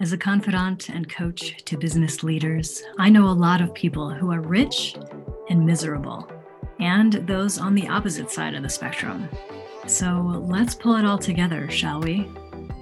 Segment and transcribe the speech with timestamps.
[0.00, 4.32] As a confidant and coach to business leaders, I know a lot of people who
[4.32, 4.96] are rich
[5.50, 6.26] and miserable,
[6.78, 9.28] and those on the opposite side of the spectrum.
[9.86, 12.26] So let's pull it all together, shall we?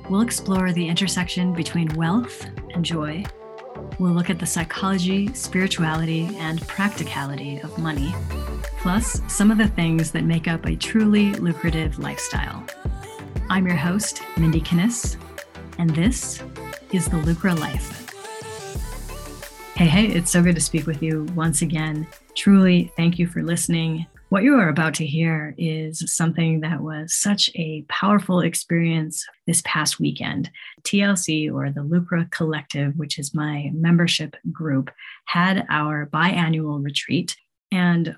[0.09, 3.25] We'll explore the intersection between wealth and joy.
[3.99, 8.15] We'll look at the psychology, spirituality, and practicality of money,
[8.79, 12.65] plus some of the things that make up a truly lucrative lifestyle.
[13.51, 15.17] I'm your host, Mindy Kinnis,
[15.79, 16.43] and this
[16.93, 18.07] is the Lucra Life.
[19.77, 22.07] Hey, hey, it's so good to speak with you once again.
[22.35, 24.07] Truly, thank you for listening.
[24.31, 29.63] What you are about to hear is something that was such a powerful experience this
[29.65, 30.51] past weekend.
[30.83, 34.91] TLC, or the Lucra Collective, which is my membership group,
[35.27, 37.37] had our biannual retreat.
[37.71, 38.17] And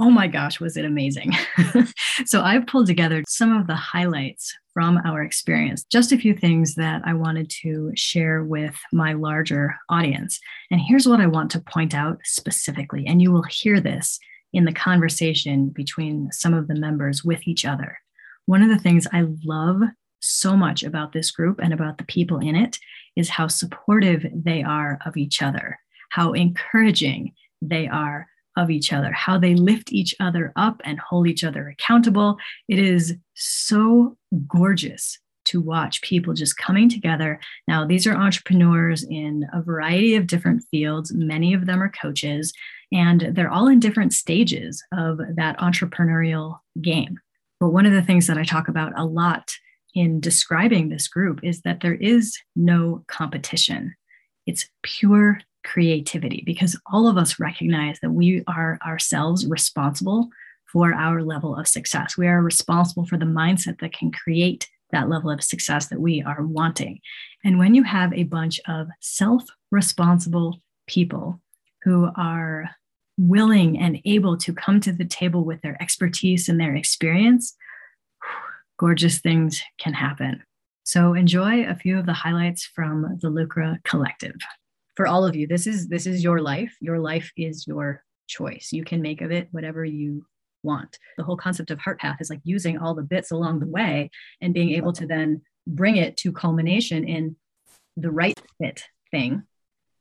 [0.00, 1.32] oh my gosh, was it amazing!
[2.24, 5.84] so I've pulled together some of the highlights from our experience.
[5.90, 10.38] Just a few things that I wanted to share with my larger audience.
[10.70, 14.18] And here's what I want to point out specifically, and you will hear this
[14.52, 17.98] in the conversation between some of the members with each other.
[18.46, 19.82] One of the things I love
[20.20, 22.78] so much about this group and about the people in it
[23.16, 25.78] is how supportive they are of each other,
[26.10, 28.26] how encouraging they are
[28.58, 32.36] of each other, how they lift each other up and hold each other accountable.
[32.68, 37.40] It is so gorgeous to watch people just coming together.
[37.66, 41.14] Now, these are entrepreneurs in a variety of different fields.
[41.14, 42.52] Many of them are coaches,
[42.92, 47.16] and they're all in different stages of that entrepreneurial game.
[47.60, 49.50] But one of the things that I talk about a lot
[49.94, 53.94] in describing this group is that there is no competition.
[54.46, 60.28] It's pure creativity because all of us recognize that we are ourselves responsible
[60.72, 62.16] for our level of success.
[62.16, 66.22] We are responsible for the mindset that can create that level of success that we
[66.22, 67.00] are wanting.
[67.44, 71.40] And when you have a bunch of self responsible people
[71.84, 72.70] who are
[73.18, 77.54] willing and able to come to the table with their expertise and their experience,
[78.78, 80.42] gorgeous things can happen.
[80.84, 84.36] So enjoy a few of the highlights from the Lucra Collective
[84.98, 86.76] for all of you this is this is your life.
[86.80, 88.70] Your life is your choice.
[88.72, 90.26] You can make of it whatever you
[90.64, 90.98] want.
[91.16, 94.10] The whole concept of heart path is like using all the bits along the way
[94.40, 97.36] and being able to then bring it to culmination in
[97.96, 98.82] the right fit
[99.12, 99.44] thing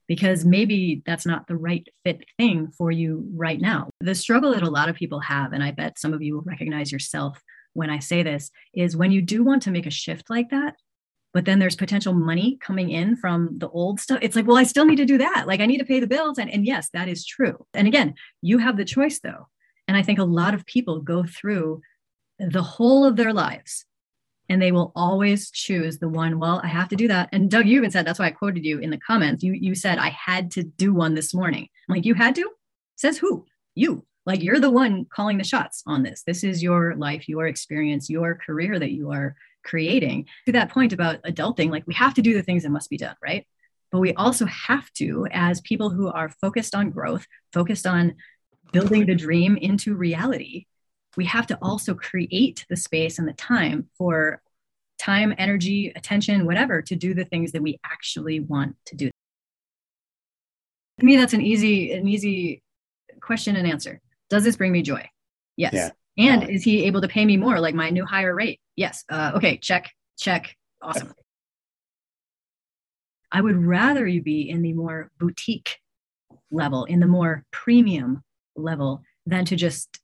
[0.07, 3.91] because maybe that's not the right fit thing for you right now.
[3.99, 6.41] The struggle that a lot of people have, and I bet some of you will
[6.41, 7.39] recognize yourself
[7.73, 10.73] when I say this, is when you do want to make a shift like that,
[11.33, 14.19] but then there's potential money coming in from the old stuff.
[14.21, 15.45] It's like, well, I still need to do that.
[15.47, 16.37] Like I need to pay the bills.
[16.37, 17.65] And, and yes, that is true.
[17.73, 19.47] And again, you have the choice though.
[19.87, 21.81] And I think a lot of people go through
[22.39, 23.85] the whole of their lives
[24.49, 27.29] and they will always choose the one, well, I have to do that.
[27.31, 29.43] And Doug, you even said, that's why I quoted you in the comments.
[29.43, 31.67] You, you said, I had to do one this morning.
[31.87, 32.49] I'm like, you had to?
[32.95, 33.45] Says who?
[33.75, 34.05] You.
[34.27, 36.23] Like you're the one calling the shots on this.
[36.23, 40.25] This is your life, your experience, your career that you are creating.
[40.47, 42.97] To that point about adulting, like we have to do the things that must be
[42.97, 43.47] done, right?
[43.89, 48.15] But we also have to, as people who are focused on growth, focused on
[48.73, 50.65] building the dream into reality,
[51.15, 54.41] we have to also create the space and the time for
[54.99, 59.09] time, energy, attention, whatever, to do the things that we actually want to do.
[60.99, 62.61] To me, that's an easy, an easy
[63.21, 64.01] question and answer.
[64.29, 65.07] Does this bring me joy?
[65.55, 65.73] Yes.
[65.73, 65.89] Yeah.
[66.17, 68.59] And is he able to pay me more, like my new higher rate?
[68.75, 69.03] Yes.
[69.09, 69.57] Uh, okay.
[69.57, 69.91] Check.
[70.17, 70.55] Check.
[70.81, 71.13] Awesome.
[73.31, 75.77] I would rather you be in the more boutique
[76.49, 78.23] level, in the more premium
[78.55, 79.99] level, than to just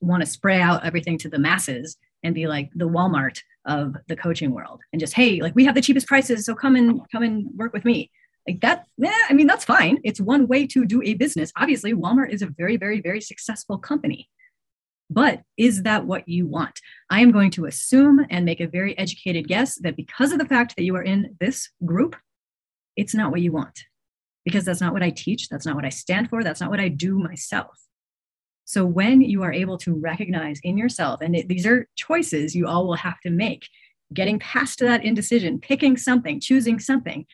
[0.00, 4.16] want to spray out everything to the masses and be like the Walmart of the
[4.16, 7.22] coaching world and just hey, like we have the cheapest prices, so come and come
[7.22, 8.10] and work with me.
[8.46, 9.98] Like that, yeah, I mean that's fine.
[10.04, 11.52] It's one way to do a business.
[11.56, 14.28] Obviously, Walmart is a very, very, very successful company.
[15.08, 16.80] But is that what you want?
[17.10, 20.46] I am going to assume and make a very educated guess that because of the
[20.46, 22.16] fact that you are in this group,
[22.96, 23.84] it's not what you want.
[24.44, 25.48] Because that's not what I teach.
[25.48, 26.42] That's not what I stand for.
[26.42, 27.78] That's not what I do myself.
[28.64, 32.66] So when you are able to recognize in yourself, and it, these are choices you
[32.66, 33.68] all will have to make,
[34.14, 37.26] getting past that indecision, picking something, choosing something.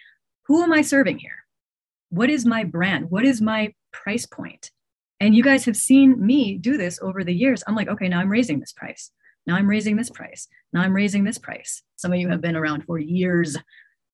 [0.49, 1.45] Who am I serving here?
[2.11, 3.11] What is my brand?
[3.11, 4.71] What is my price point?
[5.21, 7.63] And you guys have seen me do this over the years.
[7.67, 9.11] I'm like, okay, now I'm raising this price.
[9.47, 10.49] Now I'm raising this price.
[10.73, 11.83] Now I'm raising this price.
[11.97, 13.57] Some of you have been around for years,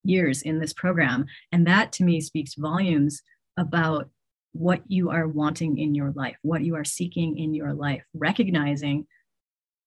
[0.03, 1.27] years in this program.
[1.53, 3.23] And that to me speaks volumes
[3.57, 4.09] about
[4.53, 9.07] what you are wanting in your life, what you are seeking in your life, recognizing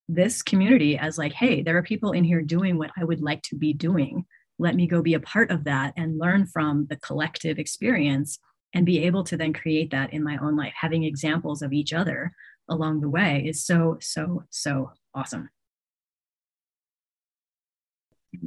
[0.08, 3.42] this community as like, hey, there are people in here doing what I would like
[3.44, 4.24] to be doing.
[4.58, 8.38] Let me go be a part of that and learn from the collective experience
[8.74, 11.92] and be able to then create that in my own life having examples of each
[11.92, 12.32] other
[12.68, 15.48] along the way is so so so awesome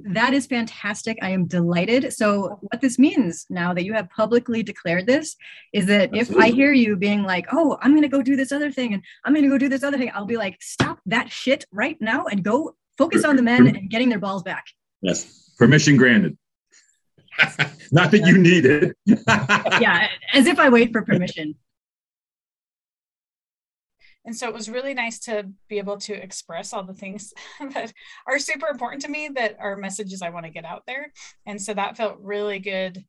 [0.04, 1.18] that is fantastic.
[1.22, 2.14] I am delighted.
[2.14, 5.36] So, what this means now that you have publicly declared this
[5.74, 8.52] is that if I hear you being like, oh, I'm going to go do this
[8.52, 11.00] other thing and I'm going to go do this other thing, I'll be like, stop
[11.08, 14.66] that shit right now and go focus on the men and getting their balls back.
[15.02, 15.41] Yes.
[15.62, 16.40] Permission granted.
[17.92, 18.98] Not that you need it.
[19.06, 21.54] yeah, as if I wait for permission.
[24.26, 27.32] And so it was really nice to be able to express all the things
[27.76, 27.94] that
[28.26, 31.14] are super important to me that are messages I want to get out there.
[31.46, 33.06] And so that felt really good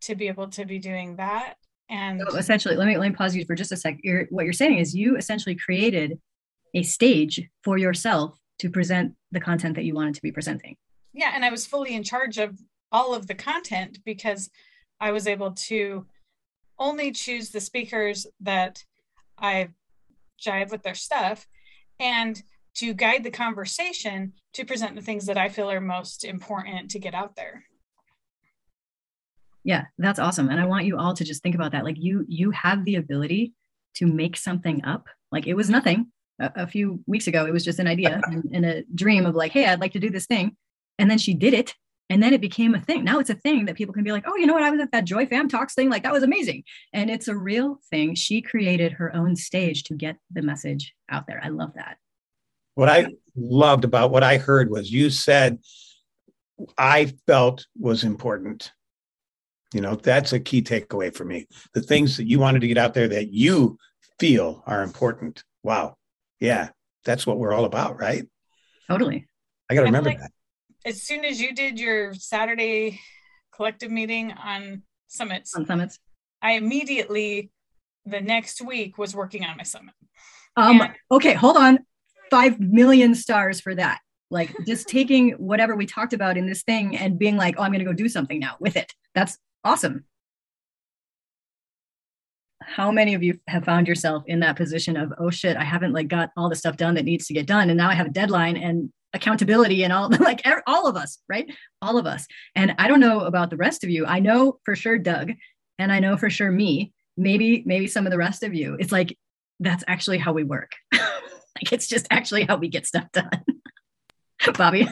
[0.00, 1.54] to be able to be doing that.
[1.88, 3.98] And so essentially, let me let me pause you for just a sec.
[4.02, 6.18] You're, what you're saying is you essentially created
[6.74, 10.74] a stage for yourself to present the content that you wanted to be presenting.
[11.12, 12.58] Yeah, and I was fully in charge of
[12.90, 14.50] all of the content because
[15.00, 16.06] I was able to
[16.78, 18.84] only choose the speakers that
[19.38, 19.68] I
[20.40, 21.46] jive with their stuff
[22.00, 22.42] and
[22.74, 26.98] to guide the conversation to present the things that I feel are most important to
[26.98, 27.64] get out there.
[29.64, 30.48] Yeah, that's awesome.
[30.48, 31.84] And I want you all to just think about that.
[31.84, 33.52] Like you you have the ability
[33.94, 35.06] to make something up.
[35.30, 36.10] Like it was nothing
[36.40, 37.46] a, a few weeks ago.
[37.46, 40.00] It was just an idea and, and a dream of like, hey, I'd like to
[40.00, 40.56] do this thing.
[41.02, 41.74] And then she did it
[42.10, 43.02] and then it became a thing.
[43.02, 44.62] Now it's a thing that people can be like, oh, you know what?
[44.62, 45.90] I was at that Joy Fam Talks thing.
[45.90, 46.62] Like that was amazing.
[46.92, 48.14] And it's a real thing.
[48.14, 51.40] She created her own stage to get the message out there.
[51.42, 51.96] I love that.
[52.76, 55.58] What I loved about what I heard was you said,
[56.78, 58.70] I felt was important.
[59.74, 61.48] You know, that's a key takeaway for me.
[61.74, 63.76] The things that you wanted to get out there that you
[64.20, 65.42] feel are important.
[65.64, 65.96] Wow.
[66.38, 66.68] Yeah.
[67.04, 68.24] That's what we're all about, right?
[68.88, 69.26] Totally.
[69.68, 70.30] I got to remember like, that
[70.84, 73.00] as soon as you did your Saturday
[73.54, 75.98] collective meeting on summits, on summits,
[76.40, 77.50] I immediately
[78.04, 79.94] the next week was working on my summit.
[80.56, 81.80] Um, and- okay, hold on.
[82.30, 84.00] Five million stars for that.
[84.30, 87.70] Like just taking whatever we talked about in this thing and being like, oh, I'm
[87.70, 88.92] going to go do something now with it.
[89.14, 90.04] That's awesome.
[92.62, 95.92] How many of you have found yourself in that position of, oh shit, I haven't
[95.92, 97.68] like got all the stuff done that needs to get done.
[97.68, 101.50] And now I have a deadline and accountability and all like all of us right?
[101.80, 102.26] All of us.
[102.54, 104.06] And i don't know about the rest of you.
[104.06, 105.32] I know for sure doug
[105.78, 106.92] and i know for sure me.
[107.16, 108.76] Maybe maybe some of the rest of you.
[108.78, 109.16] It's like
[109.60, 110.72] that's actually how we work.
[111.56, 113.30] Like it's just actually how we get stuff done.
[114.56, 114.88] Bobby?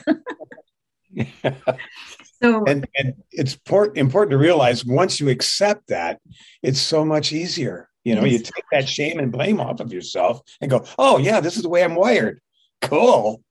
[2.42, 6.20] So and, and it's port, important to realize once you accept that
[6.62, 7.88] it's so much easier.
[8.04, 11.40] You know you take that shame and blame off of yourself and go oh yeah
[11.40, 12.40] this is the way i'm wired.
[12.80, 13.42] Cool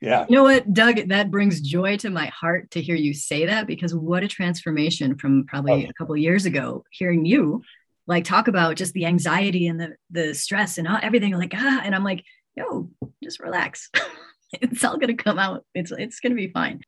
[0.00, 0.24] yeah.
[0.28, 1.08] You know what, Doug?
[1.08, 5.16] That brings joy to my heart to hear you say that because what a transformation
[5.16, 5.90] from probably oh.
[5.90, 6.84] a couple years ago.
[6.90, 7.62] Hearing you
[8.06, 11.94] like talk about just the anxiety and the the stress and everything, like ah, and
[11.94, 12.24] I'm like,
[12.56, 12.88] yo,
[13.22, 13.90] just relax.
[14.54, 15.64] it's all gonna come out.
[15.74, 16.80] It's it's gonna be fine.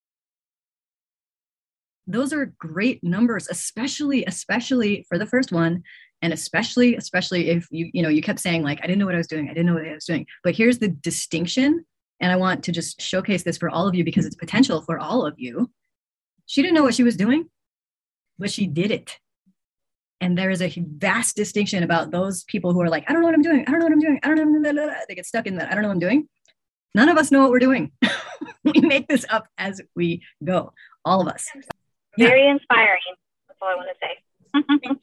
[2.07, 5.83] Those are great numbers, especially especially for the first one,
[6.23, 9.15] and especially especially if you you know you kept saying like I didn't know what
[9.15, 10.27] I was doing, I didn't know what I was doing.
[10.43, 11.85] But here's the distinction
[12.23, 14.99] and I want to just showcase this for all of you because it's potential for
[14.99, 15.69] all of you.
[16.47, 17.51] She didn't know what she was doing,
[18.39, 19.19] but she did it.
[20.21, 23.27] And there is a vast distinction about those people who are like, I don't know
[23.27, 23.65] what I'm doing.
[23.67, 24.21] I don't know what I'm doing.
[24.23, 24.95] I don't know.
[25.09, 25.73] They get stuck in that.
[25.73, 26.29] I don't know what I'm doing.
[26.95, 27.91] None of us know what we're doing.
[28.65, 30.73] we make this up as we go.
[31.05, 31.49] All of us.
[32.17, 32.53] Very yeah.
[32.53, 33.01] inspiring.
[33.49, 35.01] That's all I want to say.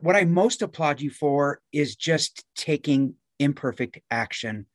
[0.00, 4.66] what I most applaud you for is just taking imperfect action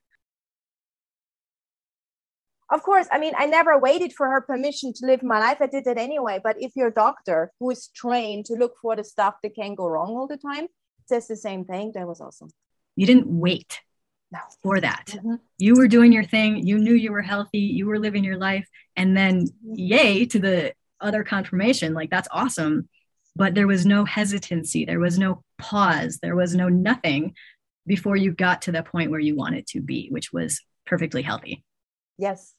[2.71, 5.57] of course i mean i never waited for her permission to live my life.
[5.61, 6.39] I did it anyway.
[6.43, 9.87] But if your doctor who is trained to look for the stuff that can go
[9.87, 10.67] wrong all the time
[11.07, 12.49] says the same thing that was awesome.
[12.95, 13.81] You didn't wait
[14.31, 14.39] no.
[14.61, 15.07] for that.
[15.07, 15.35] Mm-hmm.
[15.57, 16.65] you were doing your thing.
[16.65, 17.59] You knew you were healthy.
[17.59, 18.67] You were living your life.
[18.95, 21.93] And then yay to the other confirmation.
[21.93, 22.87] Like that's awesome.
[23.35, 24.85] But there was no hesitancy.
[24.85, 26.19] There was no pause.
[26.21, 27.33] There was no nothing
[27.87, 31.63] before you got to the point where you wanted to be which was perfectly healthy.
[32.17, 32.53] Yes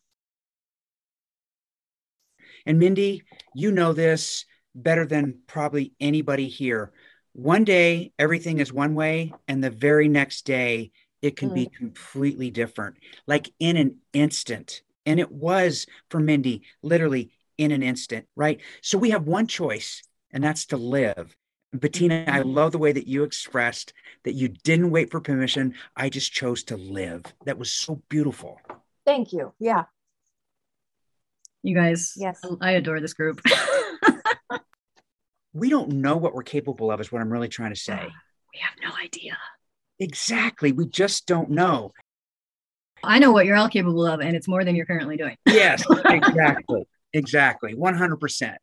[2.66, 3.22] and Mindy,
[3.54, 6.92] you know this better than probably anybody here.
[7.34, 10.92] One day, everything is one way, and the very next day,
[11.22, 11.54] it can mm.
[11.54, 14.82] be completely different, like in an instant.
[15.06, 18.60] And it was for Mindy, literally in an instant, right?
[18.82, 20.02] So we have one choice,
[20.32, 21.36] and that's to live.
[21.72, 22.50] Bettina, I mm-hmm.
[22.50, 25.74] love the way that you expressed that you didn't wait for permission.
[25.96, 27.24] I just chose to live.
[27.46, 28.60] That was so beautiful.
[29.06, 29.52] Thank you.
[29.58, 29.84] Yeah.
[31.62, 32.40] You guys, Yes.
[32.60, 33.40] I adore this group.
[35.54, 38.00] We don't know what we're capable of, is what I'm really trying to say.
[38.02, 39.36] we have no idea.
[39.98, 40.72] Exactly.
[40.72, 41.92] We just don't know.
[43.04, 45.36] I know what you're all capable of, and it's more than you're currently doing.
[45.46, 46.84] Yes, exactly.
[47.12, 47.74] Exactly.
[47.74, 48.54] 100%.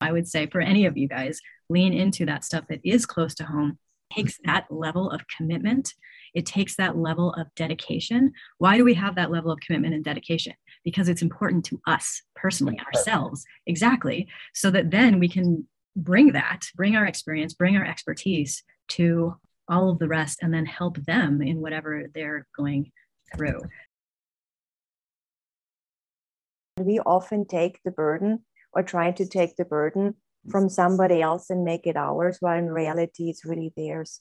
[0.00, 3.34] I would say for any of you guys, lean into that stuff that is close
[3.36, 3.78] to home.
[4.12, 5.94] It takes that level of commitment.
[6.34, 8.32] It takes that level of dedication.
[8.58, 10.54] Why do we have that level of commitment and dedication?
[10.84, 14.28] Because it's important to us personally, ourselves, exactly.
[14.54, 15.66] So that then we can
[15.96, 19.36] bring that, bring our experience, bring our expertise to
[19.68, 22.90] all of the rest, and then help them in whatever they're going
[23.34, 23.60] through.
[26.78, 30.14] We often take the burden or try to take the burden
[30.50, 34.20] from somebody else and make it ours, while in reality it's really theirs.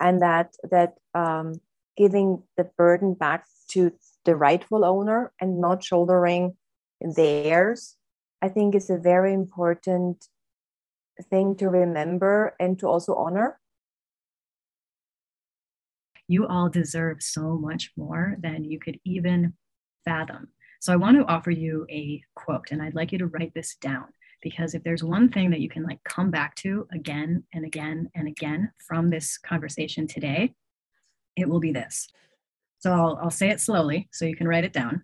[0.00, 1.60] And that that um,
[1.96, 3.92] giving the burden back to
[4.24, 6.56] the rightful owner and not shouldering
[7.00, 7.96] theirs,
[8.42, 10.28] I think is a very important
[11.30, 13.60] thing to remember and to also honor.
[16.26, 19.54] You all deserve so much more than you could even
[20.04, 20.48] fathom.
[20.80, 23.76] So I want to offer you a quote, and I'd like you to write this
[23.76, 24.06] down
[24.44, 28.10] because if there's one thing that you can like come back to again and again
[28.14, 30.52] and again from this conversation today,
[31.34, 32.08] it will be this.
[32.78, 35.02] So I'll, I'll say it slowly so you can write it down.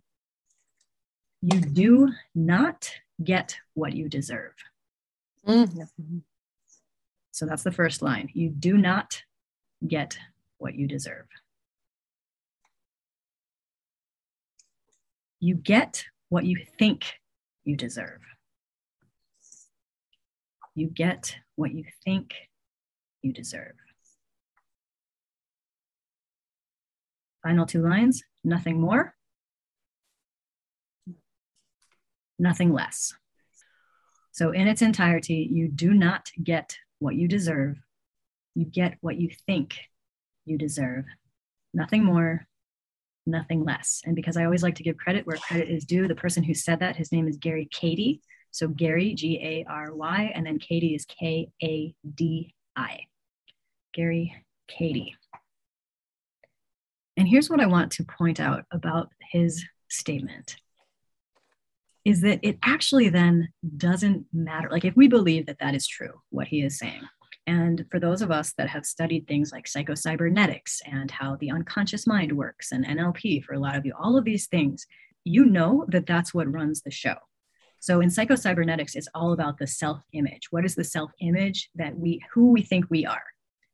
[1.41, 2.93] You do not
[3.25, 4.53] get what you deserve.
[5.49, 5.67] Mm.
[5.69, 6.19] Mm-hmm.
[7.33, 8.29] So that's the first line.
[8.35, 9.23] You do not
[9.89, 10.19] get
[10.59, 11.25] what you deserve.
[15.41, 17.15] You get what you think
[17.65, 18.21] you deserve.
[20.75, 22.35] You get what you think
[23.23, 23.73] you deserve.
[27.43, 29.15] Final two lines nothing more,
[32.39, 33.13] nothing less.
[34.33, 37.79] So, in its entirety, you do not get what you deserve.
[38.55, 39.79] You get what you think
[40.45, 41.05] you deserve.
[41.75, 42.47] Nothing more,
[43.27, 44.03] nothing less.
[44.05, 46.55] And because I always like to give credit where credit is due, the person who
[46.55, 48.23] said that, his name is Gary Kadi.
[48.51, 53.01] So Gary, G A R Y, and then Kadi is K A D I.
[53.93, 54.35] Gary
[54.69, 55.17] Kadi.
[57.17, 60.57] And here's what I want to point out about his statement
[62.05, 64.71] is that it actually then doesn't matter.
[64.71, 67.03] Like, if we believe that that is true, what he is saying,
[67.47, 72.07] and for those of us that have studied things like psychocybernetics and how the unconscious
[72.07, 74.87] mind works and NLP for a lot of you, all of these things,
[75.25, 77.17] you know that that's what runs the show.
[77.81, 80.49] So in psychocybernetics, it's all about the self image.
[80.51, 83.23] What is the self image that we, who we think we are?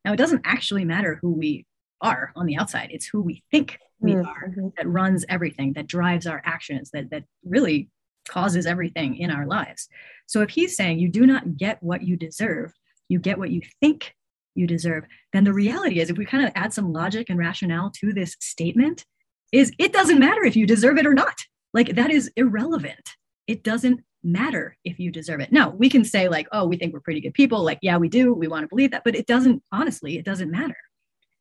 [0.04, 1.66] Now, it doesn't actually matter who we
[2.00, 4.72] are on the outside, it's who we think we Mm, are mhm.
[4.76, 7.88] that runs everything, that drives our actions, that, that really
[8.28, 9.88] causes everything in our lives.
[10.26, 12.72] So if he's saying you do not get what you deserve,
[13.08, 14.14] you get what you think
[14.54, 17.90] you deserve, then the reality is, if we kind of add some logic and rationale
[18.00, 19.04] to this statement,
[19.52, 21.36] is it doesn't matter if you deserve it or not.
[21.72, 23.16] Like that is irrelevant.
[23.46, 25.52] It doesn't matter if you deserve it.
[25.52, 27.62] Now, we can say, like, oh, we think we're pretty good people.
[27.62, 28.34] Like, yeah, we do.
[28.34, 29.04] We want to believe that.
[29.04, 30.76] But it doesn't, honestly, it doesn't matter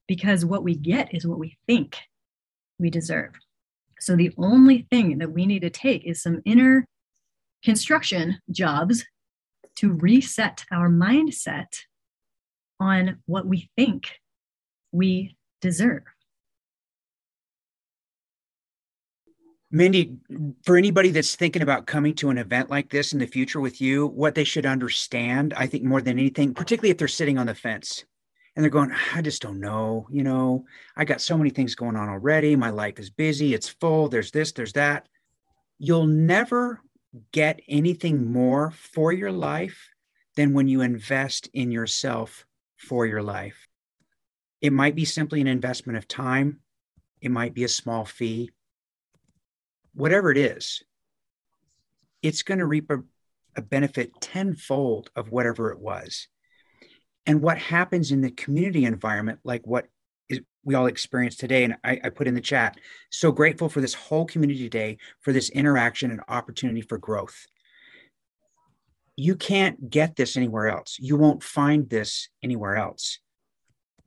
[0.08, 1.98] because what we get is what we think
[2.80, 3.34] we deserve.
[4.00, 6.86] So the only thing that we need to take is some inner
[7.64, 9.04] construction jobs
[9.78, 11.80] to reset our mindset
[12.80, 14.20] on what we think
[14.92, 16.04] we deserve.
[19.72, 20.18] Mindy,
[20.64, 23.82] for anybody that's thinking about coming to an event like this in the future with
[23.82, 27.48] you, what they should understand, I think more than anything, particularly if they're sitting on
[27.48, 28.06] the fence
[28.56, 30.08] and they're going, I just don't know.
[30.12, 32.56] You know, I got so many things going on already.
[32.56, 34.08] My life is busy, it's full.
[34.08, 35.08] There's this, there's that.
[35.80, 36.82] You'll never
[37.32, 39.90] get anything more for your life
[40.36, 42.46] than when you invest in yourself
[42.78, 43.68] for your life.
[44.62, 46.60] It might be simply an investment of time,
[47.20, 48.52] it might be a small fee
[49.96, 50.84] whatever it is,
[52.22, 53.00] it's going to reap a,
[53.56, 56.28] a, benefit tenfold of whatever it was.
[57.25, 59.88] And what happens in the community environment, like what
[60.30, 62.78] is, we all experience today, and I, I put in the chat,
[63.10, 67.46] so grateful for this whole community today, for this interaction and opportunity for growth.
[69.16, 70.98] You can't get this anywhere else.
[71.00, 73.20] You won't find this anywhere else.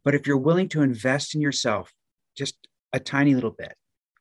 [0.05, 1.93] But if you're willing to invest in yourself
[2.37, 2.57] just
[2.93, 3.75] a tiny little bit,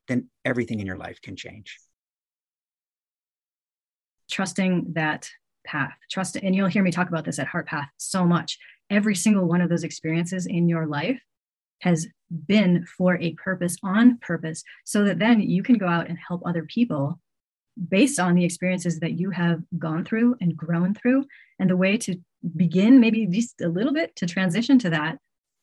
[0.08, 1.78] then everything in your life can change.
[4.30, 5.30] Trusting that
[5.66, 8.58] path, trust, and you'll hear me talk about this at Heart Path so much.
[8.90, 11.20] Every single one of those experiences in your life
[11.82, 12.08] has
[12.48, 16.42] been for a purpose on purpose so that then you can go out and help
[16.46, 17.20] other people
[17.90, 21.26] based on the experiences that you have gone through and grown through
[21.60, 22.16] and the way to
[22.56, 25.18] begin maybe just a little bit to transition to that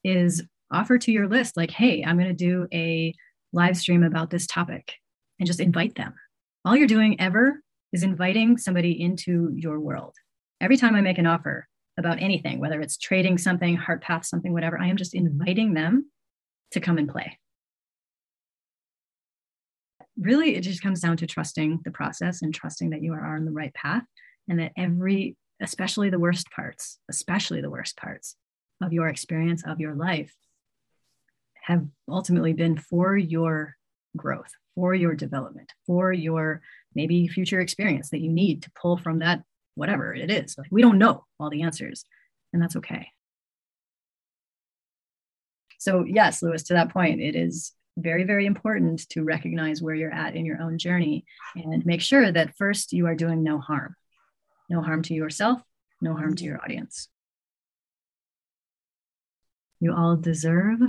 [0.05, 3.13] is offer to your list like hey i'm going to do a
[3.55, 4.95] live stream about this topic
[5.39, 6.15] and just invite them.
[6.65, 10.15] All you're doing ever is inviting somebody into your world.
[10.61, 14.53] Every time i make an offer about anything whether it's trading something heart path something
[14.53, 16.11] whatever i am just inviting them
[16.73, 17.39] to come and play.
[20.19, 23.45] Really it just comes down to trusting the process and trusting that you are on
[23.45, 24.05] the right path
[24.49, 28.35] and that every especially the worst parts especially the worst parts
[28.83, 30.35] of your experience of your life
[31.65, 33.77] have ultimately been for your
[34.17, 36.61] growth for your development for your
[36.95, 39.43] maybe future experience that you need to pull from that
[39.75, 42.05] whatever it is like we don't know all the answers
[42.53, 43.09] and that's okay
[45.79, 50.13] so yes lewis to that point it is very, very important to recognize where you're
[50.13, 53.95] at in your own journey and make sure that first you are doing no harm.
[54.69, 55.61] No harm to yourself,
[56.01, 57.09] no harm to your audience.
[59.81, 60.81] You all deserve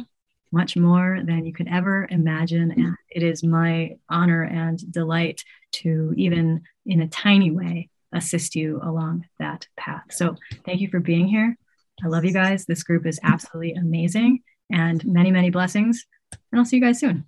[0.51, 2.71] much more than you could ever imagine.
[2.71, 2.93] And mm-hmm.
[3.09, 9.25] it is my honor and delight to, even in a tiny way, assist you along
[9.39, 10.05] that path.
[10.11, 10.35] So,
[10.65, 11.57] thank you for being here.
[12.03, 12.65] I love you guys.
[12.65, 14.39] This group is absolutely amazing
[14.71, 16.05] and many, many blessings
[16.51, 17.25] and I'll see you guys soon.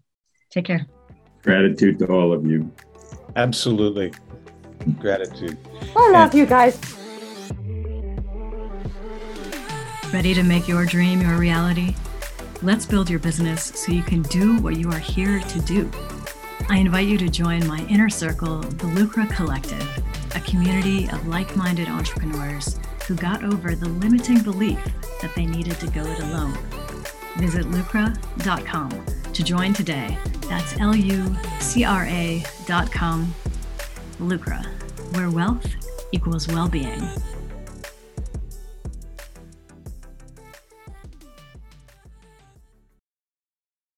[0.52, 0.86] Take care.
[1.44, 2.72] Gratitude to all of you.
[3.36, 4.14] Absolutely.
[5.00, 5.58] Gratitude.
[5.96, 6.80] I love and- you guys.
[10.14, 11.94] Ready to make your dream your reality?
[12.62, 15.90] Let's build your business so you can do what you are here to do.
[16.70, 19.88] I invite you to join my inner circle, the Lucra Collective,
[20.36, 24.80] a community of like minded entrepreneurs who got over the limiting belief
[25.22, 26.58] that they needed to go it alone
[27.38, 30.18] Visit lucra.com to join today.
[30.50, 33.34] That's L U C R A.com.
[34.20, 34.66] Lucra,
[35.16, 35.68] where wealth
[36.12, 37.02] equals well being.